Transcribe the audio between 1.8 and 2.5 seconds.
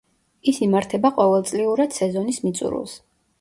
სეზონის